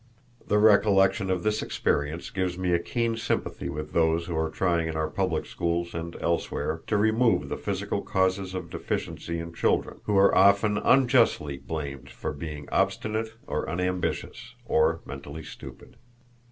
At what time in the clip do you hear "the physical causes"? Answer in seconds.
7.49-8.55